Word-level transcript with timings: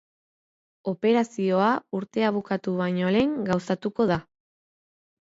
Operazioa 0.91 1.69
urtea 2.01 2.33
bukatu 2.41 2.75
baino 2.83 3.15
lehen 3.19 3.39
gauzatuko 3.55 4.13
da. 4.17 4.23